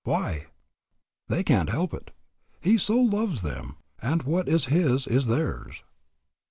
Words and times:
Why? 0.03 0.47
They 1.27 1.43
can't 1.43 1.69
help 1.69 1.93
it. 1.93 2.09
He 2.59 2.75
so 2.79 2.97
loves 2.99 3.43
them, 3.43 3.75
and 4.01 4.23
what 4.23 4.49
is 4.49 4.65
his 4.65 5.05
is 5.05 5.27
theirs. 5.27 5.83